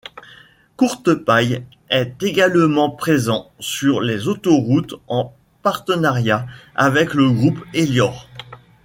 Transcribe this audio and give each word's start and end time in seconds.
Courtepaille 0.77 1.63
est 1.91 2.23
également 2.23 2.89
présent 2.89 3.51
sur 3.59 4.01
les 4.01 4.27
autoroutes 4.27 4.95
en 5.07 5.31
partenariat 5.61 6.47
avec 6.73 7.13
le 7.13 7.29
groupe 7.29 7.59
Elior. 7.75 8.27